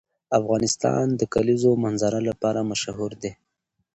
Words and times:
افغانستان 0.39 1.05
د 1.13 1.13
د 1.19 1.21
کلیزو 1.33 1.71
منظره 1.83 2.19
لپاره 2.29 2.67
مشهور 2.71 3.11
دی. 3.21 3.31